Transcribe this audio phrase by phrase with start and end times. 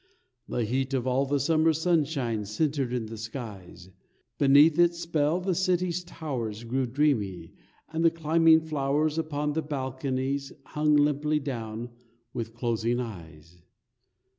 [0.49, 3.91] The heat of all the summer sunshine Centred in the skies,
[4.39, 7.53] Beneath its spell the city's towers Grew dreamy,
[7.87, 11.91] and the climbing flowers Upon the balconies hung limply Down,
[12.33, 13.61] with closing eyes.